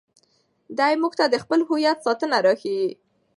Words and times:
دی 0.77 0.93
موږ 1.01 1.13
ته 1.19 1.25
د 1.29 1.35
خپل 1.43 1.59
هویت 1.69 1.97
ساتنه 2.05 2.37
راښيي. 2.45 2.89